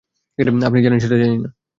আপনি 0.67 0.79
জানেন 0.81 0.99
সেটা 0.99 1.17
জানিনা। 1.17 1.49